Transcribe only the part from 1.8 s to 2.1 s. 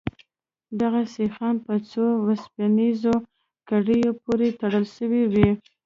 څو